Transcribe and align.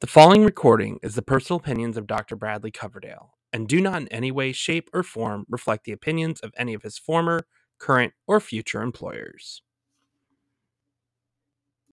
The 0.00 0.06
following 0.06 0.44
recording 0.44 0.98
is 1.02 1.14
the 1.14 1.22
personal 1.22 1.58
opinions 1.58 1.96
of 1.96 2.06
Dr. 2.06 2.36
Bradley 2.36 2.70
Coverdale 2.70 3.32
and 3.50 3.66
do 3.66 3.80
not 3.80 4.02
in 4.02 4.08
any 4.08 4.30
way, 4.30 4.52
shape, 4.52 4.90
or 4.92 5.02
form 5.02 5.46
reflect 5.48 5.84
the 5.84 5.92
opinions 5.92 6.38
of 6.40 6.52
any 6.58 6.74
of 6.74 6.82
his 6.82 6.98
former, 6.98 7.46
current, 7.78 8.12
or 8.26 8.38
future 8.38 8.82
employers. 8.82 9.62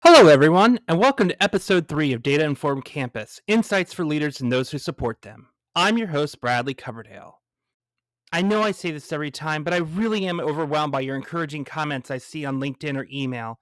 Hello, 0.04 0.29
everyone, 0.29 0.79
and 0.88 0.98
welcome 0.98 1.28
to 1.28 1.44
episode 1.44 1.88
three 1.88 2.12
of 2.12 2.24
Data 2.24 2.44
Informed 2.44 2.86
Campus 2.86 3.39
Insights 3.45 3.93
for 3.93 4.04
Leaders 4.04 4.41
and 4.41 4.52
Those 4.52 4.71
Who 4.71 4.79
Support 4.79 5.21
Them. 5.21 5.49
I'm 5.75 5.99
your 5.99 6.07
host, 6.07 6.41
Bradley 6.41 6.73
Coverdale. 6.73 7.39
I 8.33 8.41
know 8.41 8.63
I 8.63 8.71
say 8.71 8.89
this 8.89 9.13
every 9.13 9.29
time, 9.29 9.63
but 9.63 9.75
I 9.75 9.77
really 9.77 10.25
am 10.25 10.39
overwhelmed 10.39 10.91
by 10.91 11.02
your 11.02 11.18
encouraging 11.18 11.65
comments 11.65 12.09
I 12.09 12.18
see 12.18 12.45
on 12.45 12.59
LinkedIn 12.59 12.97
or 12.97 13.05
email 13.13 13.59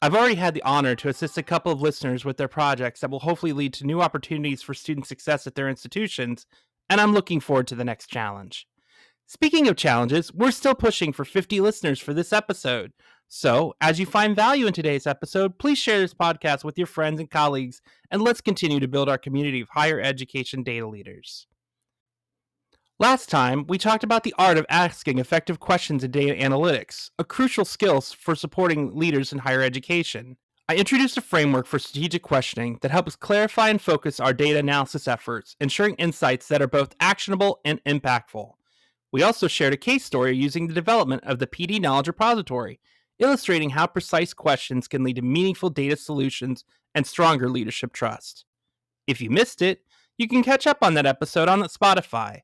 I've 0.00 0.14
already 0.14 0.36
had 0.36 0.54
the 0.54 0.62
honor 0.62 0.94
to 0.94 1.08
assist 1.08 1.38
a 1.38 1.42
couple 1.42 1.72
of 1.72 1.80
listeners 1.80 2.24
with 2.24 2.36
their 2.36 2.46
projects 2.46 3.00
that 3.00 3.10
will 3.10 3.18
hopefully 3.18 3.52
lead 3.52 3.72
to 3.74 3.84
new 3.84 4.00
opportunities 4.00 4.62
for 4.62 4.72
student 4.72 5.08
success 5.08 5.44
at 5.44 5.56
their 5.56 5.68
institutions, 5.68 6.46
and 6.88 7.00
I'm 7.00 7.12
looking 7.12 7.40
forward 7.40 7.66
to 7.66 7.74
the 7.74 7.84
next 7.84 8.06
challenge. 8.06 8.68
Speaking 9.26 9.66
of 9.66 9.76
challenges, 9.76 10.32
we're 10.32 10.52
still 10.52 10.76
pushing 10.76 11.12
for 11.12 11.24
50 11.24 11.60
listeners 11.60 11.98
for 11.98 12.14
this 12.14 12.32
episode. 12.32 12.92
So, 13.26 13.74
as 13.80 13.98
you 13.98 14.06
find 14.06 14.36
value 14.36 14.68
in 14.68 14.72
today's 14.72 15.06
episode, 15.06 15.58
please 15.58 15.78
share 15.78 15.98
this 15.98 16.14
podcast 16.14 16.62
with 16.62 16.78
your 16.78 16.86
friends 16.86 17.18
and 17.18 17.28
colleagues, 17.28 17.82
and 18.12 18.22
let's 18.22 18.40
continue 18.40 18.78
to 18.78 18.88
build 18.88 19.08
our 19.08 19.18
community 19.18 19.60
of 19.60 19.68
higher 19.68 20.00
education 20.00 20.62
data 20.62 20.86
leaders. 20.86 21.48
Last 23.00 23.28
time, 23.28 23.64
we 23.68 23.78
talked 23.78 24.02
about 24.02 24.24
the 24.24 24.34
art 24.38 24.58
of 24.58 24.66
asking 24.68 25.20
effective 25.20 25.60
questions 25.60 26.02
in 26.02 26.10
data 26.10 26.34
analytics, 26.34 27.10
a 27.20 27.22
crucial 27.22 27.64
skill 27.64 28.00
for 28.00 28.34
supporting 28.34 28.92
leaders 28.96 29.32
in 29.32 29.38
higher 29.38 29.62
education. 29.62 30.36
I 30.68 30.74
introduced 30.74 31.16
a 31.16 31.20
framework 31.20 31.66
for 31.66 31.78
strategic 31.78 32.22
questioning 32.22 32.80
that 32.82 32.90
helps 32.90 33.14
clarify 33.14 33.68
and 33.68 33.80
focus 33.80 34.18
our 34.18 34.32
data 34.32 34.58
analysis 34.58 35.06
efforts, 35.06 35.54
ensuring 35.60 35.94
insights 35.94 36.48
that 36.48 36.60
are 36.60 36.66
both 36.66 36.96
actionable 36.98 37.60
and 37.64 37.80
impactful. 37.84 38.54
We 39.12 39.22
also 39.22 39.46
shared 39.46 39.74
a 39.74 39.76
case 39.76 40.04
story 40.04 40.36
using 40.36 40.66
the 40.66 40.74
development 40.74 41.22
of 41.22 41.38
the 41.38 41.46
PD 41.46 41.80
Knowledge 41.80 42.08
Repository, 42.08 42.80
illustrating 43.20 43.70
how 43.70 43.86
precise 43.86 44.34
questions 44.34 44.88
can 44.88 45.04
lead 45.04 45.16
to 45.16 45.22
meaningful 45.22 45.70
data 45.70 45.96
solutions 45.96 46.64
and 46.96 47.06
stronger 47.06 47.48
leadership 47.48 47.92
trust. 47.92 48.44
If 49.06 49.20
you 49.20 49.30
missed 49.30 49.62
it, 49.62 49.82
you 50.16 50.26
can 50.26 50.42
catch 50.42 50.66
up 50.66 50.78
on 50.82 50.94
that 50.94 51.06
episode 51.06 51.48
on 51.48 51.62
Spotify. 51.62 52.40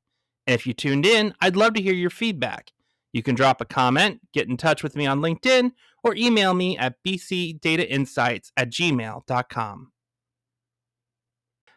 If 0.47 0.67
you 0.67 0.75
tuned 0.75 1.07
in, 1.07 1.35
I'd 1.41 1.57
love 1.57 1.75
to 1.75 1.83
hear 1.83 1.95
your 1.95 2.11
feedback. 2.11 2.73
You 3.13 3.23
can 3.23 3.35
drop 3.35 3.61
a 3.61 3.65
comment, 3.65 4.21
get 4.33 4.49
in 4.49 4.57
touch 4.57 4.83
with 4.83 4.97
me 4.97 5.07
on 5.07 5.21
LinkedIn, 5.21 5.71
or 6.03 6.15
email 6.17 6.53
me 6.53 6.77
at 6.77 6.97
bcdatainsights 7.07 8.51
at 8.57 8.71
gmail.com. 8.71 9.93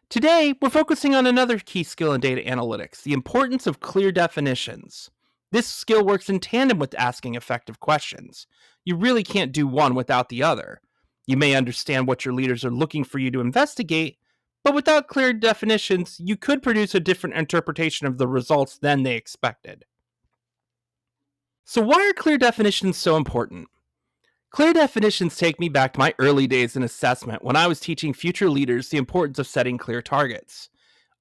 Today, 0.09 0.53
we're 0.61 0.69
focusing 0.69 1.15
on 1.15 1.27
another 1.27 1.59
key 1.59 1.83
skill 1.83 2.13
in 2.13 2.21
data 2.21 2.41
analytics 2.41 3.03
the 3.03 3.13
importance 3.13 3.67
of 3.67 3.81
clear 3.81 4.11
definitions. 4.11 5.11
This 5.51 5.67
skill 5.67 6.05
works 6.05 6.29
in 6.29 6.39
tandem 6.39 6.79
with 6.79 6.95
asking 6.97 7.35
effective 7.35 7.79
questions. 7.79 8.47
You 8.83 8.95
really 8.95 9.23
can't 9.23 9.51
do 9.51 9.67
one 9.67 9.95
without 9.95 10.29
the 10.29 10.43
other. 10.43 10.81
You 11.25 11.37
may 11.37 11.55
understand 11.55 12.07
what 12.07 12.25
your 12.25 12.33
leaders 12.33 12.65
are 12.65 12.71
looking 12.71 13.03
for 13.03 13.19
you 13.19 13.31
to 13.31 13.41
investigate, 13.41 14.17
but 14.67 14.75
without 14.75 15.07
clear 15.07 15.31
definitions, 15.31 16.19
you 16.21 16.35
could 16.35 16.61
produce 16.61 16.93
a 16.93 16.99
different 16.99 17.37
interpretation 17.37 18.05
of 18.05 18.17
the 18.17 18.27
results 18.27 18.77
than 18.77 19.03
they 19.03 19.15
expected. 19.15 19.85
So, 21.63 21.81
why 21.81 22.05
are 22.05 22.11
clear 22.11 22.37
definitions 22.37 22.97
so 22.97 23.15
important? 23.15 23.69
Clear 24.49 24.73
definitions 24.73 25.37
take 25.37 25.57
me 25.57 25.69
back 25.69 25.93
to 25.93 25.99
my 25.99 26.13
early 26.19 26.47
days 26.47 26.75
in 26.75 26.83
assessment 26.83 27.45
when 27.45 27.55
I 27.55 27.65
was 27.65 27.79
teaching 27.79 28.13
future 28.13 28.49
leaders 28.49 28.89
the 28.89 28.97
importance 28.97 29.39
of 29.39 29.47
setting 29.47 29.77
clear 29.77 30.01
targets. 30.01 30.67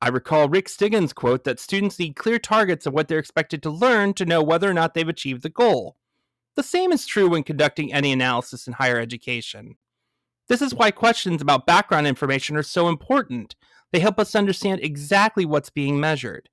I 0.03 0.09
recall 0.09 0.49
Rick 0.49 0.69
Stiggins' 0.69 1.13
quote 1.13 1.45
that 1.45 1.61
students 1.61 2.01
need 2.01 2.17
clear 2.17 2.41
targets 2.41 2.85
of 2.85 2.95
what 2.95 3.07
they're 3.07 3.21
expected 3.21 3.63
to 3.63 3.71
learn 3.71 4.15
to 4.15 4.27
know 4.27 4.43
whether 4.43 4.69
or 4.69 4.75
not 4.75 4.95
they've 4.95 5.09
achieved 5.09 5.45
the 5.45 5.51
goal. 5.51 5.95
The 6.57 6.65
same 6.65 6.91
is 6.91 7.07
true 7.07 7.29
when 7.29 7.45
conducting 7.45 7.93
any 7.93 8.11
analysis 8.11 8.67
in 8.67 8.73
higher 8.73 8.99
education. 8.99 9.77
This 10.49 10.63
is 10.63 10.75
why 10.75 10.91
questions 10.91 11.43
about 11.43 11.67
background 11.67 12.07
information 12.07 12.57
are 12.57 12.63
so 12.63 12.89
important. 12.89 13.57
They 13.93 14.01
help 14.01 14.19
us 14.19 14.35
understand 14.35 14.81
exactly 14.83 15.45
what's 15.45 15.71
being 15.71 15.99
measured. 15.99 16.49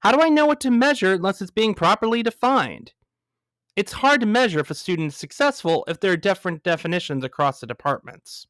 How 0.00 0.12
do 0.12 0.20
I 0.20 0.28
know 0.28 0.46
what 0.46 0.60
to 0.60 0.70
measure 0.70 1.14
unless 1.14 1.40
it's 1.40 1.50
being 1.50 1.74
properly 1.74 2.22
defined? 2.22 2.92
It's 3.76 3.92
hard 3.92 4.20
to 4.20 4.26
measure 4.26 4.58
if 4.58 4.70
a 4.70 4.74
student 4.74 5.12
is 5.12 5.16
successful 5.16 5.84
if 5.86 6.00
there 6.00 6.12
are 6.12 6.16
different 6.16 6.64
definitions 6.64 7.22
across 7.22 7.60
the 7.60 7.66
departments. 7.66 8.46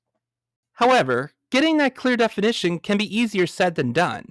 However, 0.74 1.32
getting 1.50 1.76
that 1.78 1.94
clear 1.94 2.16
definition 2.16 2.78
can 2.78 2.96
be 2.96 3.16
easier 3.16 3.46
said 3.46 3.74
than 3.74 3.92
done. 3.92 4.26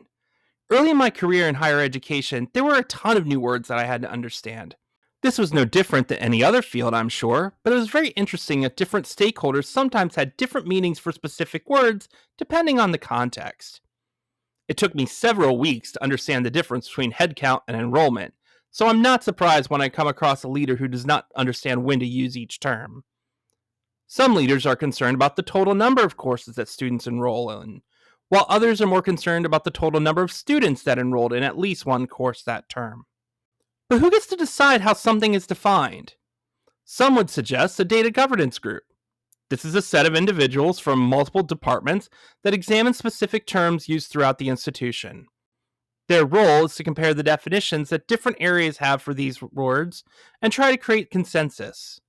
Early 0.70 0.90
in 0.90 0.98
my 0.98 1.10
career 1.10 1.48
in 1.48 1.56
higher 1.56 1.80
education, 1.80 2.48
there 2.54 2.64
were 2.64 2.76
a 2.76 2.84
ton 2.84 3.16
of 3.16 3.28
new 3.28 3.40
words 3.40 3.68
that 3.68 3.78
I 3.78 3.86
had 3.86 4.02
to 4.02 4.12
understand. 4.12 4.76
This 5.24 5.38
was 5.38 5.54
no 5.54 5.66
different 5.66 6.08
than 6.08 6.20
any 6.20 6.44
other 6.44 6.62
field, 6.62 6.94
I'm 6.94 7.10
sure, 7.10 7.56
but 7.64 7.74
it 7.74 7.78
was 7.78 7.90
very 7.90 8.10
interesting 8.10 8.62
that 8.62 8.78
different 8.78 9.08
stakeholders 9.08 9.66
sometimes 9.66 10.16
had 10.16 10.38
different 10.38 10.68
meanings 10.68 11.00
for 11.00 11.12
specific 11.12 11.68
words 11.70 12.08
depending 12.38 12.80
on 12.80 12.92
the 12.92 13.00
context. 13.00 13.82
It 14.68 14.78
took 14.78 14.94
me 14.94 15.06
several 15.06 15.58
weeks 15.58 15.92
to 15.94 16.04
understand 16.04 16.46
the 16.46 16.52
difference 16.52 16.88
between 16.88 17.14
headcount 17.14 17.62
and 17.68 17.76
enrollment, 17.76 18.36
so 18.70 18.88
I'm 18.88 19.02
not 19.02 19.24
surprised 19.24 19.70
when 19.70 19.82
I 19.82 19.90
come 19.90 20.08
across 20.08 20.44
a 20.44 20.50
leader 20.50 20.76
who 20.76 20.88
does 20.88 21.06
not 21.06 21.32
understand 21.36 21.84
when 21.84 22.00
to 22.00 22.06
use 22.06 22.38
each 22.38 22.60
term. 22.60 23.04
Some 24.06 24.36
leaders 24.36 24.66
are 24.66 24.76
concerned 24.76 25.16
about 25.16 25.36
the 25.36 25.42
total 25.42 25.74
number 25.74 26.04
of 26.04 26.16
courses 26.16 26.56
that 26.56 26.70
students 26.70 27.08
enroll 27.08 27.50
in, 27.62 27.82
while 28.30 28.46
others 28.50 28.82
are 28.82 28.88
more 28.88 29.02
concerned 29.02 29.46
about 29.46 29.64
the 29.64 29.72
total 29.72 30.00
number 30.00 30.22
of 30.22 30.32
students 30.32 30.84
that 30.84 31.00
enrolled 31.00 31.34
in 31.34 31.44
at 31.44 31.58
least 31.58 31.86
one 31.86 32.06
course 32.06 32.44
that 32.44 32.70
term. 32.70 33.06
But 33.90 34.00
who 34.00 34.12
gets 34.12 34.28
to 34.28 34.36
decide 34.36 34.82
how 34.82 34.94
something 34.94 35.34
is 35.34 35.48
defined? 35.48 36.16
Some 36.84 37.16
would 37.16 37.30
suggest 37.30 37.80
a 37.80 37.86
data 37.86 38.12
governance 38.12 38.60
group. 38.60 38.84
This 39.50 39.64
is 39.64 39.76
a 39.76 39.82
set 39.82 40.06
of 40.06 40.16
individuals 40.16 40.80
from 40.80 41.00
multiple 41.00 41.44
departments 41.44 42.10
that 42.44 42.54
examine 42.54 42.94
specific 42.94 43.48
terms 43.48 43.88
used 43.88 44.10
throughout 44.10 44.40
the 44.40 44.50
institution. 44.50 45.28
Their 46.10 46.26
role 46.26 46.66
is 46.66 46.76
to 46.76 46.84
compare 46.84 47.14
the 47.14 47.24
definitions 47.24 47.90
that 47.90 48.08
different 48.08 48.38
areas 48.40 48.78
have 48.78 49.02
for 49.02 49.14
these 49.14 49.42
words 49.42 50.04
and 50.42 50.52
try 50.52 50.72
to 50.72 50.78
create 50.78 51.12
consensus. 51.12 52.00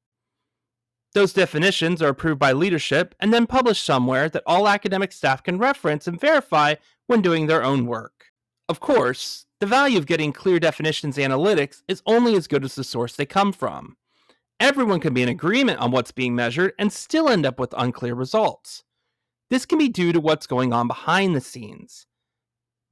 Those 1.14 1.32
definitions 1.32 2.02
are 2.02 2.10
approved 2.10 2.38
by 2.38 2.52
leadership 2.52 3.14
and 3.18 3.32
then 3.32 3.46
published 3.46 3.84
somewhere 3.84 4.28
that 4.28 4.42
all 4.46 4.68
academic 4.68 5.12
staff 5.12 5.42
can 5.42 5.58
reference 5.58 6.06
and 6.06 6.20
verify 6.20 6.74
when 7.06 7.22
doing 7.22 7.46
their 7.46 7.64
own 7.64 7.86
work. 7.86 8.26
Of 8.68 8.78
course, 8.78 9.46
the 9.60 9.66
value 9.66 9.98
of 9.98 10.06
getting 10.06 10.32
clear 10.32 10.60
definitions 10.60 11.16
analytics 11.16 11.82
is 11.88 12.02
only 12.06 12.36
as 12.36 12.46
good 12.46 12.64
as 12.64 12.74
the 12.74 12.84
source 12.84 13.16
they 13.16 13.26
come 13.26 13.52
from. 13.52 13.96
Everyone 14.60 15.00
can 15.00 15.14
be 15.14 15.22
in 15.22 15.28
agreement 15.28 15.80
on 15.80 15.90
what's 15.90 16.12
being 16.12 16.34
measured 16.34 16.72
and 16.78 16.92
still 16.92 17.28
end 17.28 17.46
up 17.46 17.58
with 17.58 17.74
unclear 17.76 18.14
results. 18.14 18.84
This 19.50 19.66
can 19.66 19.78
be 19.78 19.88
due 19.88 20.12
to 20.12 20.20
what's 20.20 20.46
going 20.46 20.72
on 20.72 20.86
behind 20.86 21.34
the 21.34 21.40
scenes. 21.40 22.06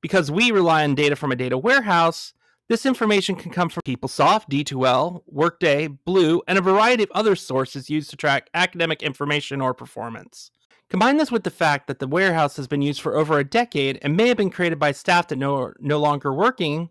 Because 0.00 0.30
we 0.30 0.50
rely 0.50 0.84
on 0.84 0.94
data 0.94 1.16
from 1.16 1.32
a 1.32 1.36
data 1.36 1.58
warehouse, 1.58 2.32
this 2.68 2.86
information 2.86 3.36
can 3.36 3.52
come 3.52 3.68
from 3.68 3.82
PeopleSoft, 3.86 4.48
D2L, 4.50 5.22
Workday, 5.26 5.86
Blue, 5.86 6.42
and 6.48 6.58
a 6.58 6.62
variety 6.62 7.04
of 7.04 7.10
other 7.12 7.36
sources 7.36 7.90
used 7.90 8.10
to 8.10 8.16
track 8.16 8.48
academic 8.54 9.02
information 9.02 9.60
or 9.60 9.72
performance. 9.72 10.50
Combine 10.88 11.16
this 11.16 11.32
with 11.32 11.42
the 11.42 11.50
fact 11.50 11.88
that 11.88 11.98
the 11.98 12.06
warehouse 12.06 12.56
has 12.56 12.68
been 12.68 12.82
used 12.82 13.00
for 13.00 13.16
over 13.16 13.38
a 13.38 13.44
decade 13.44 13.98
and 14.02 14.16
may 14.16 14.28
have 14.28 14.36
been 14.36 14.50
created 14.50 14.78
by 14.78 14.92
staff 14.92 15.28
that 15.28 15.36
no, 15.36 15.72
no 15.80 15.98
longer 15.98 16.32
working, 16.32 16.90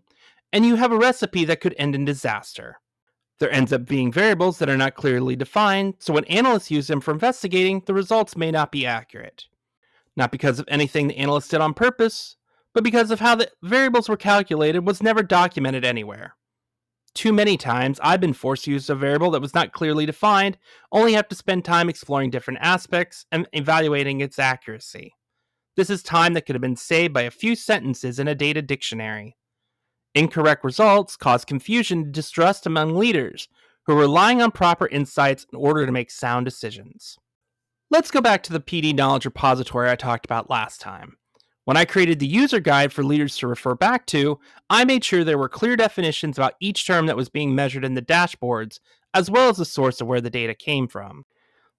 and 0.52 0.66
you 0.66 0.76
have 0.76 0.92
a 0.92 0.98
recipe 0.98 1.44
that 1.46 1.60
could 1.60 1.74
end 1.78 1.94
in 1.94 2.04
disaster. 2.04 2.78
There 3.38 3.50
ends 3.50 3.72
up 3.72 3.86
being 3.86 4.12
variables 4.12 4.58
that 4.58 4.68
are 4.68 4.76
not 4.76 4.94
clearly 4.94 5.36
defined, 5.36 5.94
so 5.98 6.12
when 6.12 6.24
analysts 6.24 6.70
use 6.70 6.86
them 6.86 7.00
for 7.00 7.10
investigating, 7.10 7.82
the 7.86 7.94
results 7.94 8.36
may 8.36 8.50
not 8.50 8.72
be 8.72 8.86
accurate. 8.86 9.46
Not 10.14 10.32
because 10.32 10.58
of 10.58 10.68
anything 10.68 11.08
the 11.08 11.18
analyst 11.18 11.50
did 11.50 11.60
on 11.60 11.74
purpose, 11.74 12.36
but 12.72 12.84
because 12.84 13.10
of 13.10 13.20
how 13.20 13.34
the 13.34 13.50
variables 13.62 14.08
were 14.08 14.16
calculated 14.16 14.86
was 14.86 15.02
never 15.02 15.22
documented 15.22 15.84
anywhere. 15.84 16.34
Too 17.16 17.32
many 17.32 17.56
times, 17.56 17.98
I've 18.02 18.20
been 18.20 18.34
forced 18.34 18.64
to 18.64 18.70
use 18.70 18.90
a 18.90 18.94
variable 18.94 19.30
that 19.30 19.40
was 19.40 19.54
not 19.54 19.72
clearly 19.72 20.04
defined, 20.04 20.58
only 20.92 21.14
have 21.14 21.28
to 21.28 21.34
spend 21.34 21.64
time 21.64 21.88
exploring 21.88 22.28
different 22.28 22.60
aspects 22.60 23.24
and 23.32 23.48
evaluating 23.54 24.20
its 24.20 24.38
accuracy. 24.38 25.14
This 25.76 25.88
is 25.88 26.02
time 26.02 26.34
that 26.34 26.44
could 26.44 26.54
have 26.54 26.60
been 26.60 26.76
saved 26.76 27.14
by 27.14 27.22
a 27.22 27.30
few 27.30 27.56
sentences 27.56 28.18
in 28.18 28.28
a 28.28 28.34
data 28.34 28.60
dictionary. 28.60 29.34
Incorrect 30.14 30.62
results 30.62 31.16
cause 31.16 31.46
confusion 31.46 32.00
and 32.00 32.12
distrust 32.12 32.66
among 32.66 32.94
leaders 32.94 33.48
who 33.86 33.94
are 33.94 34.00
relying 34.00 34.42
on 34.42 34.50
proper 34.50 34.86
insights 34.86 35.46
in 35.50 35.56
order 35.58 35.86
to 35.86 35.92
make 35.92 36.10
sound 36.10 36.44
decisions. 36.44 37.16
Let's 37.90 38.10
go 38.10 38.20
back 38.20 38.42
to 38.42 38.52
the 38.52 38.60
PD 38.60 38.94
knowledge 38.94 39.24
repository 39.24 39.90
I 39.90 39.96
talked 39.96 40.26
about 40.26 40.50
last 40.50 40.82
time. 40.82 41.16
When 41.66 41.76
I 41.76 41.84
created 41.84 42.20
the 42.20 42.28
user 42.28 42.60
guide 42.60 42.92
for 42.92 43.02
leaders 43.02 43.36
to 43.38 43.48
refer 43.48 43.74
back 43.74 44.06
to, 44.06 44.38
I 44.70 44.84
made 44.84 45.02
sure 45.02 45.24
there 45.24 45.36
were 45.36 45.48
clear 45.48 45.74
definitions 45.74 46.38
about 46.38 46.54
each 46.60 46.86
term 46.86 47.06
that 47.06 47.16
was 47.16 47.28
being 47.28 47.56
measured 47.56 47.84
in 47.84 47.94
the 47.94 48.02
dashboards, 48.02 48.78
as 49.12 49.32
well 49.32 49.48
as 49.48 49.56
the 49.56 49.64
source 49.64 50.00
of 50.00 50.06
where 50.06 50.20
the 50.20 50.30
data 50.30 50.54
came 50.54 50.86
from. 50.86 51.24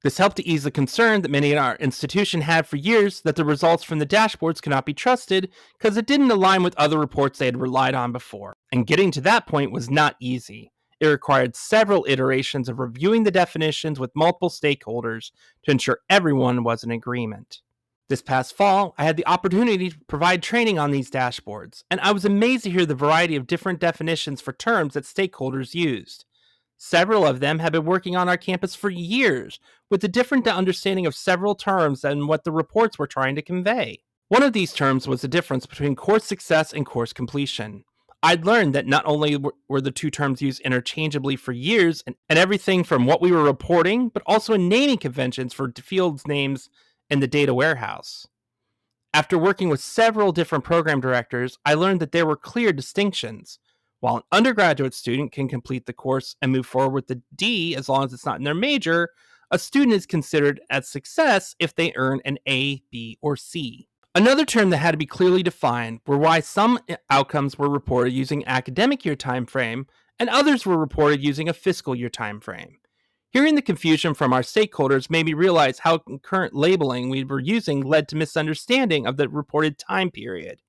This 0.03 0.17
helped 0.17 0.35
to 0.37 0.45
ease 0.45 0.65
the 0.65 0.71
concern 0.71 1.21
that 1.21 1.31
many 1.31 1.53
in 1.53 1.57
our 1.57 1.77
institution 1.77 2.41
had 2.41 2.67
for 2.67 2.75
years 2.75 3.21
that 3.21 3.37
the 3.37 3.45
results 3.45 3.85
from 3.85 3.99
the 3.99 4.05
dashboards 4.05 4.61
could 4.61 4.71
not 4.71 4.85
be 4.85 4.93
trusted 4.93 5.53
because 5.77 5.95
it 5.95 6.05
didn't 6.05 6.31
align 6.31 6.63
with 6.63 6.75
other 6.75 6.99
reports 6.99 7.39
they 7.39 7.45
had 7.45 7.61
relied 7.61 7.95
on 7.95 8.11
before. 8.11 8.57
And 8.73 8.85
getting 8.85 9.09
to 9.11 9.21
that 9.21 9.47
point 9.47 9.71
was 9.71 9.89
not 9.89 10.17
easy. 10.19 10.73
It 10.99 11.07
required 11.07 11.55
several 11.55 12.05
iterations 12.09 12.67
of 12.67 12.79
reviewing 12.79 13.23
the 13.23 13.31
definitions 13.31 14.01
with 14.01 14.11
multiple 14.17 14.49
stakeholders 14.49 15.31
to 15.63 15.71
ensure 15.71 15.99
everyone 16.09 16.65
was 16.65 16.83
in 16.83 16.91
agreement. 16.91 17.61
This 18.09 18.21
past 18.21 18.55
fall, 18.55 18.95
I 18.97 19.03
had 19.03 19.17
the 19.17 19.27
opportunity 19.27 19.89
to 19.89 19.99
provide 20.07 20.41
training 20.41 20.79
on 20.79 20.91
these 20.91 21.11
dashboards, 21.11 21.83
and 21.91 21.99
I 21.99 22.13
was 22.13 22.23
amazed 22.23 22.63
to 22.63 22.69
hear 22.69 22.85
the 22.85 22.95
variety 22.95 23.35
of 23.35 23.47
different 23.47 23.81
definitions 23.81 24.39
for 24.39 24.53
terms 24.53 24.93
that 24.93 25.03
stakeholders 25.03 25.75
used. 25.75 26.23
Several 26.77 27.25
of 27.27 27.41
them 27.41 27.59
have 27.59 27.73
been 27.73 27.83
working 27.83 28.15
on 28.15 28.29
our 28.29 28.37
campus 28.37 28.75
for 28.75 28.89
years 28.89 29.59
with 29.89 30.01
a 30.05 30.07
different 30.07 30.47
understanding 30.47 31.05
of 31.05 31.15
several 31.15 31.53
terms 31.53 32.01
than 32.01 32.27
what 32.27 32.45
the 32.45 32.51
reports 32.51 32.97
were 32.97 33.07
trying 33.07 33.35
to 33.35 33.41
convey. 33.41 33.99
One 34.29 34.43
of 34.43 34.53
these 34.53 34.71
terms 34.71 35.05
was 35.05 35.21
the 35.21 35.27
difference 35.27 35.65
between 35.65 35.95
course 35.95 36.23
success 36.23 36.71
and 36.71 36.85
course 36.85 37.11
completion. 37.11 37.83
I'd 38.23 38.45
learned 38.45 38.73
that 38.73 38.87
not 38.87 39.05
only 39.05 39.37
were 39.67 39.81
the 39.81 39.91
two 39.91 40.11
terms 40.11 40.41
used 40.41 40.61
interchangeably 40.61 41.35
for 41.35 41.51
years 41.51 42.03
and, 42.07 42.15
and 42.29 42.39
everything 42.39 42.83
from 42.83 43.05
what 43.05 43.21
we 43.21 43.31
were 43.31 43.43
reporting, 43.43 44.09
but 44.09 44.23
also 44.25 44.53
in 44.53 44.69
naming 44.69 44.97
conventions 44.97 45.53
for 45.53 45.73
fields 45.77 46.25
names 46.25 46.69
in 47.09 47.19
the 47.19 47.27
data 47.27 47.53
warehouse. 47.53 48.27
After 49.13 49.37
working 49.37 49.69
with 49.69 49.79
several 49.79 50.31
different 50.31 50.63
program 50.63 51.01
directors, 51.01 51.57
I 51.65 51.73
learned 51.73 52.01
that 52.01 52.11
there 52.11 52.25
were 52.25 52.35
clear 52.35 52.71
distinctions. 52.71 53.59
While 53.99 54.17
an 54.17 54.23
undergraduate 54.31 54.93
student 54.93 55.31
can 55.31 55.47
complete 55.47 55.85
the 55.85 55.93
course 55.93 56.35
and 56.41 56.51
move 56.51 56.67
forward 56.67 56.93
with 56.93 57.07
the 57.07 57.21
D 57.35 57.75
as 57.75 57.89
long 57.89 58.05
as 58.05 58.13
it's 58.13 58.25
not 58.25 58.37
in 58.37 58.43
their 58.43 58.53
major, 58.53 59.09
a 59.49 59.57
student 59.57 59.93
is 59.93 60.05
considered 60.05 60.61
as 60.69 60.87
success 60.87 61.55
if 61.57 61.73
they 61.73 61.93
earn 61.95 62.21
an 62.25 62.37
A, 62.47 62.83
B, 62.91 63.17
or 63.21 63.35
C. 63.35 63.87
Another 64.13 64.45
term 64.45 64.71
that 64.71 64.77
had 64.77 64.91
to 64.91 64.97
be 64.97 65.05
clearly 65.05 65.41
defined 65.41 66.01
were 66.05 66.17
why 66.17 66.39
some 66.39 66.79
outcomes 67.09 67.57
were 67.57 67.69
reported 67.69 68.11
using 68.11 68.45
academic 68.45 69.05
year 69.05 69.15
time 69.15 69.45
frame 69.45 69.87
and 70.19 70.29
others 70.29 70.65
were 70.65 70.77
reported 70.77 71.23
using 71.23 71.47
a 71.47 71.53
fiscal 71.53 71.95
year 71.95 72.09
time 72.09 72.39
frame. 72.39 72.77
Hearing 73.31 73.55
the 73.55 73.61
confusion 73.61 74.13
from 74.13 74.31
our 74.31 74.41
stakeholders 74.41 75.09
made 75.09 75.25
me 75.25 75.33
realize 75.33 75.79
how 75.79 75.99
current 76.23 76.55
labeling 76.55 77.09
we 77.09 77.23
were 77.25 77.41
using 77.41 77.81
led 77.81 78.07
to 78.07 78.15
misunderstanding 78.15 79.05
of 79.05 79.17
the 79.17 79.27
reported 79.27 79.77
time 79.77 80.11
period. 80.11 80.61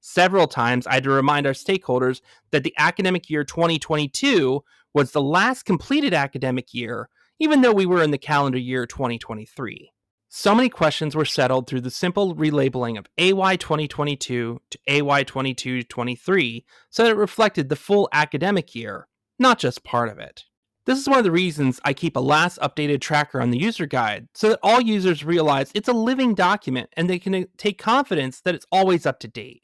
Several 0.00 0.46
times 0.46 0.86
I 0.86 0.94
had 0.94 1.04
to 1.04 1.10
remind 1.10 1.46
our 1.46 1.54
stakeholders 1.54 2.20
that 2.50 2.62
the 2.62 2.74
academic 2.76 3.30
year 3.30 3.42
2022 3.42 4.62
was 4.92 5.12
the 5.12 5.22
last 5.22 5.64
completed 5.64 6.12
academic 6.12 6.74
year, 6.74 7.08
even 7.38 7.62
though 7.62 7.72
we 7.72 7.86
were 7.86 8.02
in 8.02 8.10
the 8.10 8.18
calendar 8.18 8.58
year 8.58 8.84
2023. 8.84 9.90
So 10.28 10.54
many 10.54 10.68
questions 10.68 11.16
were 11.16 11.24
settled 11.24 11.66
through 11.66 11.80
the 11.80 11.90
simple 11.90 12.34
relabeling 12.34 12.98
of 12.98 13.06
AY 13.16 13.56
2022 13.56 14.60
to 14.70 14.78
AY 14.86 15.22
2223 15.22 16.64
so 16.90 17.02
that 17.02 17.12
it 17.12 17.16
reflected 17.16 17.70
the 17.70 17.76
full 17.76 18.08
academic 18.12 18.74
year, 18.74 19.08
not 19.38 19.58
just 19.58 19.84
part 19.84 20.10
of 20.10 20.18
it. 20.18 20.44
This 20.86 20.98
is 20.98 21.08
one 21.08 21.18
of 21.18 21.24
the 21.24 21.30
reasons 21.30 21.80
I 21.82 21.94
keep 21.94 22.14
a 22.14 22.20
last 22.20 22.58
updated 22.58 23.00
tracker 23.00 23.40
on 23.40 23.50
the 23.50 23.58
user 23.58 23.86
guide 23.86 24.28
so 24.34 24.50
that 24.50 24.58
all 24.62 24.82
users 24.82 25.24
realize 25.24 25.70
it's 25.74 25.88
a 25.88 25.94
living 25.94 26.34
document 26.34 26.90
and 26.94 27.08
they 27.08 27.18
can 27.18 27.34
uh, 27.34 27.44
take 27.56 27.78
confidence 27.78 28.40
that 28.42 28.54
it's 28.54 28.66
always 28.70 29.06
up 29.06 29.18
to 29.20 29.28
date. 29.28 29.62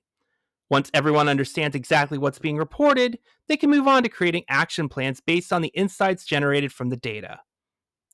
Once 0.70 0.90
everyone 0.94 1.28
understands 1.28 1.76
exactly 1.76 2.16
what's 2.16 2.38
being 2.38 2.56
reported, 2.56 3.18
they 3.48 3.56
can 3.56 3.68
move 3.68 3.86
on 3.86 4.02
to 4.02 4.08
creating 4.08 4.44
action 4.48 4.88
plans 4.88 5.20
based 5.20 5.52
on 5.52 5.60
the 5.60 5.68
insights 5.68 6.24
generated 6.24 6.72
from 6.72 6.88
the 6.88 6.96
data. 6.96 7.40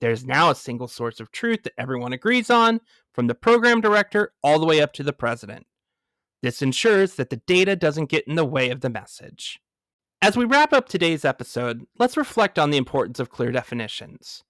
There's 0.00 0.24
now 0.24 0.50
a 0.50 0.54
single 0.54 0.88
source 0.88 1.20
of 1.20 1.30
truth 1.30 1.62
that 1.62 1.74
everyone 1.78 2.12
agrees 2.12 2.50
on, 2.50 2.80
from 3.12 3.28
the 3.28 3.34
program 3.34 3.80
director 3.80 4.32
all 4.42 4.58
the 4.58 4.66
way 4.66 4.80
up 4.80 4.92
to 4.94 5.02
the 5.02 5.12
president. 5.12 5.66
This 6.42 6.60
ensures 6.60 7.14
that 7.14 7.30
the 7.30 7.40
data 7.46 7.76
doesn't 7.76 8.10
get 8.10 8.26
in 8.26 8.34
the 8.34 8.44
way 8.44 8.70
of 8.70 8.80
the 8.80 8.90
message. 8.90 9.60
As 10.22 10.34
we 10.34 10.46
wrap 10.46 10.72
up 10.72 10.88
today's 10.88 11.26
episode, 11.26 11.86
let's 11.98 12.16
reflect 12.16 12.58
on 12.58 12.70
the 12.70 12.78
importance 12.78 13.20
of 13.20 13.28
clear 13.28 13.52
definitions. 13.52 14.42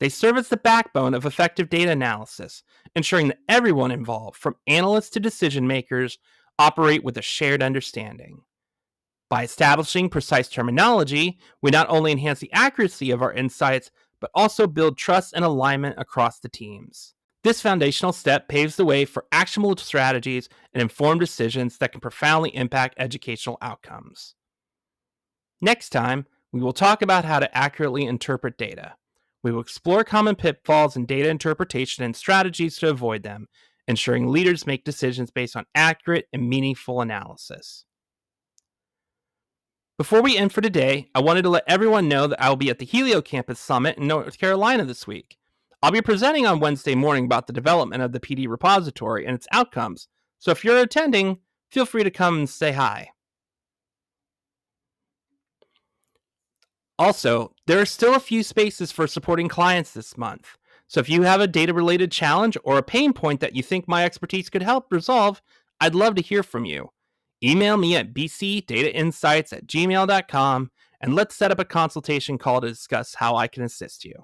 They 0.00 0.08
serve 0.08 0.36
as 0.36 0.48
the 0.48 0.56
backbone 0.56 1.14
of 1.14 1.24
effective 1.24 1.70
data 1.70 1.92
analysis, 1.92 2.64
ensuring 2.96 3.28
that 3.28 3.38
everyone 3.48 3.92
involved, 3.92 4.36
from 4.36 4.56
analysts 4.66 5.10
to 5.10 5.20
decision 5.20 5.68
makers, 5.68 6.18
operate 6.58 7.04
with 7.04 7.16
a 7.16 7.22
shared 7.22 7.62
understanding. 7.62 8.40
By 9.30 9.44
establishing 9.44 10.08
precise 10.08 10.48
terminology, 10.48 11.38
we 11.62 11.70
not 11.70 11.88
only 11.88 12.10
enhance 12.10 12.40
the 12.40 12.52
accuracy 12.52 13.12
of 13.12 13.22
our 13.22 13.32
insights, 13.32 13.92
but 14.20 14.32
also 14.34 14.66
build 14.66 14.98
trust 14.98 15.34
and 15.34 15.44
alignment 15.44 15.94
across 15.98 16.40
the 16.40 16.48
teams. 16.48 17.14
This 17.44 17.60
foundational 17.60 18.12
step 18.12 18.48
paves 18.48 18.74
the 18.74 18.84
way 18.84 19.04
for 19.04 19.26
actionable 19.30 19.76
strategies 19.76 20.48
and 20.74 20.82
informed 20.82 21.20
decisions 21.20 21.78
that 21.78 21.92
can 21.92 22.00
profoundly 22.00 22.54
impact 22.56 22.96
educational 22.98 23.58
outcomes. 23.62 24.34
Next 25.64 25.90
time, 25.90 26.26
we 26.50 26.60
will 26.60 26.72
talk 26.72 27.02
about 27.02 27.24
how 27.24 27.38
to 27.38 27.56
accurately 27.56 28.04
interpret 28.04 28.58
data. 28.58 28.96
We 29.44 29.52
will 29.52 29.60
explore 29.60 30.02
common 30.02 30.34
pitfalls 30.34 30.96
in 30.96 31.06
data 31.06 31.28
interpretation 31.28 32.02
and 32.02 32.16
strategies 32.16 32.76
to 32.78 32.90
avoid 32.90 33.22
them, 33.22 33.46
ensuring 33.86 34.26
leaders 34.26 34.66
make 34.66 34.84
decisions 34.84 35.30
based 35.30 35.54
on 35.54 35.66
accurate 35.72 36.26
and 36.32 36.48
meaningful 36.48 37.00
analysis. 37.00 37.84
Before 39.98 40.20
we 40.20 40.36
end 40.36 40.52
for 40.52 40.60
today, 40.60 41.08
I 41.14 41.20
wanted 41.20 41.42
to 41.42 41.50
let 41.50 41.64
everyone 41.68 42.08
know 42.08 42.26
that 42.26 42.42
I 42.42 42.48
will 42.48 42.56
be 42.56 42.70
at 42.70 42.80
the 42.80 42.84
Helio 42.84 43.22
Campus 43.22 43.60
Summit 43.60 43.98
in 43.98 44.08
North 44.08 44.38
Carolina 44.38 44.84
this 44.84 45.06
week. 45.06 45.38
I'll 45.80 45.92
be 45.92 46.02
presenting 46.02 46.44
on 46.44 46.58
Wednesday 46.58 46.96
morning 46.96 47.24
about 47.24 47.46
the 47.46 47.52
development 47.52 48.02
of 48.02 48.10
the 48.10 48.20
PD 48.20 48.48
repository 48.48 49.26
and 49.26 49.36
its 49.36 49.46
outcomes, 49.52 50.08
so 50.40 50.50
if 50.50 50.64
you're 50.64 50.78
attending, 50.78 51.38
feel 51.70 51.86
free 51.86 52.02
to 52.02 52.10
come 52.10 52.38
and 52.38 52.50
say 52.50 52.72
hi. 52.72 53.10
Also, 56.98 57.52
there 57.66 57.80
are 57.80 57.86
still 57.86 58.14
a 58.14 58.20
few 58.20 58.42
spaces 58.42 58.92
for 58.92 59.06
supporting 59.06 59.48
clients 59.48 59.92
this 59.92 60.16
month. 60.16 60.56
So 60.86 61.00
if 61.00 61.08
you 61.08 61.22
have 61.22 61.40
a 61.40 61.46
data 61.46 61.72
related 61.72 62.12
challenge 62.12 62.56
or 62.64 62.76
a 62.78 62.82
pain 62.82 63.12
point 63.12 63.40
that 63.40 63.56
you 63.56 63.62
think 63.62 63.88
my 63.88 64.04
expertise 64.04 64.50
could 64.50 64.62
help 64.62 64.92
resolve, 64.92 65.40
I'd 65.80 65.94
love 65.94 66.14
to 66.16 66.22
hear 66.22 66.42
from 66.42 66.64
you. 66.64 66.90
Email 67.42 67.76
me 67.76 67.96
at 67.96 68.14
bcdatainsights 68.14 69.52
at 69.52 69.66
gmail.com 69.66 70.70
and 71.00 71.14
let's 71.14 71.34
set 71.34 71.50
up 71.50 71.58
a 71.58 71.64
consultation 71.64 72.38
call 72.38 72.60
to 72.60 72.68
discuss 72.68 73.14
how 73.14 73.34
I 73.36 73.48
can 73.48 73.64
assist 73.64 74.04
you. 74.04 74.14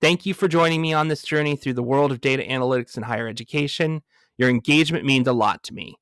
Thank 0.00 0.24
you 0.24 0.32
for 0.32 0.48
joining 0.48 0.80
me 0.80 0.92
on 0.92 1.08
this 1.08 1.22
journey 1.22 1.56
through 1.56 1.74
the 1.74 1.82
world 1.82 2.12
of 2.12 2.20
data 2.20 2.42
analytics 2.42 2.96
in 2.96 3.02
higher 3.02 3.28
education. 3.28 4.02
Your 4.38 4.48
engagement 4.48 5.04
means 5.04 5.28
a 5.28 5.32
lot 5.32 5.62
to 5.64 5.74
me. 5.74 5.96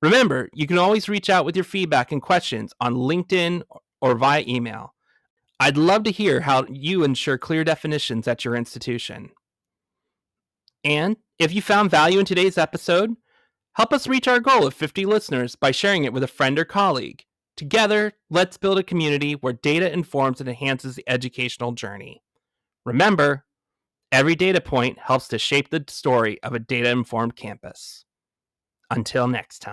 Remember, 0.00 0.48
you 0.52 0.66
can 0.66 0.78
always 0.78 1.08
reach 1.08 1.30
out 1.30 1.44
with 1.44 1.56
your 1.56 1.64
feedback 1.64 2.12
and 2.12 2.22
questions 2.22 2.72
on 2.80 2.94
LinkedIn 2.94 3.62
or 4.00 4.14
via 4.16 4.44
email. 4.46 4.93
I'd 5.60 5.76
love 5.76 6.02
to 6.04 6.10
hear 6.10 6.40
how 6.40 6.64
you 6.68 7.04
ensure 7.04 7.38
clear 7.38 7.64
definitions 7.64 8.26
at 8.26 8.44
your 8.44 8.56
institution. 8.56 9.30
And 10.82 11.16
if 11.38 11.52
you 11.54 11.62
found 11.62 11.90
value 11.90 12.18
in 12.18 12.26
today's 12.26 12.58
episode, 12.58 13.14
help 13.74 13.92
us 13.92 14.06
reach 14.06 14.28
our 14.28 14.40
goal 14.40 14.66
of 14.66 14.74
50 14.74 15.06
listeners 15.06 15.56
by 15.56 15.70
sharing 15.70 16.04
it 16.04 16.12
with 16.12 16.22
a 16.22 16.28
friend 16.28 16.58
or 16.58 16.64
colleague. 16.64 17.24
Together, 17.56 18.12
let's 18.30 18.56
build 18.56 18.78
a 18.78 18.82
community 18.82 19.34
where 19.34 19.52
data 19.52 19.92
informs 19.92 20.40
and 20.40 20.48
enhances 20.48 20.96
the 20.96 21.08
educational 21.08 21.72
journey. 21.72 22.22
Remember, 22.84 23.44
every 24.10 24.34
data 24.34 24.60
point 24.60 24.98
helps 24.98 25.28
to 25.28 25.38
shape 25.38 25.70
the 25.70 25.84
story 25.88 26.42
of 26.42 26.52
a 26.52 26.58
data 26.58 26.90
informed 26.90 27.36
campus. 27.36 28.04
Until 28.90 29.28
next 29.28 29.60
time. 29.60 29.72